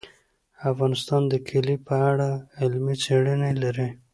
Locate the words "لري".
3.63-3.89